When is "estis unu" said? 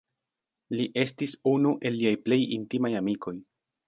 1.01-1.73